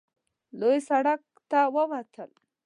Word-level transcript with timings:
لوی 0.59 0.77
سړک 0.89 1.21
ته 1.49 1.59
ووتل. 1.73 2.29